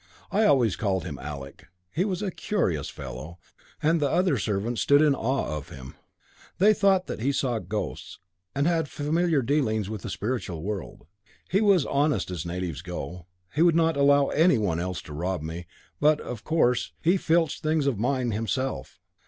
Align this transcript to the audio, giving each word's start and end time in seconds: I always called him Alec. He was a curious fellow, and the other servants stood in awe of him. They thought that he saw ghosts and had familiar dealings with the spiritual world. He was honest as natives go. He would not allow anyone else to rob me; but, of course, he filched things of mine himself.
I 0.31 0.45
always 0.45 0.75
called 0.75 1.03
him 1.03 1.19
Alec. 1.19 1.67
He 1.91 2.05
was 2.05 2.23
a 2.23 2.31
curious 2.31 2.89
fellow, 2.89 3.37
and 3.83 3.99
the 4.01 4.09
other 4.09 4.35
servants 4.35 4.81
stood 4.81 4.99
in 4.99 5.13
awe 5.13 5.45
of 5.55 5.69
him. 5.69 5.93
They 6.57 6.73
thought 6.73 7.05
that 7.05 7.19
he 7.19 7.31
saw 7.31 7.59
ghosts 7.59 8.17
and 8.55 8.65
had 8.65 8.89
familiar 8.89 9.43
dealings 9.43 9.91
with 9.91 10.01
the 10.01 10.09
spiritual 10.09 10.63
world. 10.63 11.05
He 11.51 11.61
was 11.61 11.85
honest 11.85 12.31
as 12.31 12.47
natives 12.47 12.81
go. 12.81 13.27
He 13.53 13.61
would 13.61 13.75
not 13.75 13.95
allow 13.95 14.29
anyone 14.29 14.79
else 14.79 15.03
to 15.03 15.13
rob 15.13 15.43
me; 15.43 15.67
but, 15.99 16.19
of 16.19 16.43
course, 16.43 16.93
he 16.99 17.15
filched 17.15 17.61
things 17.61 17.85
of 17.85 17.99
mine 17.99 18.31
himself. 18.31 18.99